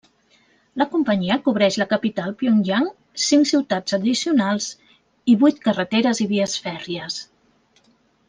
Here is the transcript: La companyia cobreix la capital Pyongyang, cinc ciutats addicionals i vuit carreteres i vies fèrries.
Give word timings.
La 0.81 0.85
companyia 0.93 1.35
cobreix 1.47 1.75
la 1.81 1.85
capital 1.91 2.31
Pyongyang, 2.39 2.87
cinc 3.25 3.51
ciutats 3.51 3.97
addicionals 3.99 4.71
i 5.33 5.37
vuit 5.45 5.63
carreteres 5.67 6.23
i 6.27 6.29
vies 6.35 6.57
fèrries. 6.69 7.21